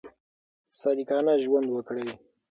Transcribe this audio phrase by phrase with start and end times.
[0.79, 2.09] صادقانه ژوند وکړئ.